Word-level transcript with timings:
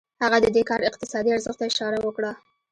هغه 0.23 0.37
د 0.41 0.47
دې 0.55 0.63
کار 0.69 0.81
اقتصادي 0.89 1.29
ارزښت 1.33 1.57
ته 1.59 1.65
اشاره 1.71 1.99
وکړه 2.01 2.31